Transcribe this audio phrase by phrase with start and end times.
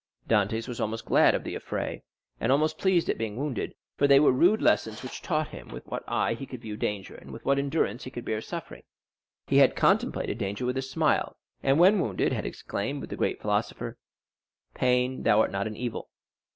[0.27, 2.01] Dantès was almost glad of this affray,
[2.39, 5.85] and almost pleased at being wounded, for they were rude lessons which taught him with
[5.85, 8.81] what eye he could view danger, and with what endurance he could bear suffering.
[9.45, 13.39] He had contemplated danger with a smile, and when wounded had exclaimed with the great
[13.39, 13.99] philosopher,
[14.73, 16.09] "Pain, thou art not an evil."